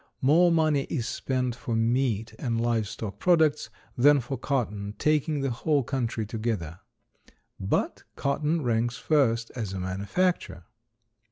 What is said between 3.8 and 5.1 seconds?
than for cotton,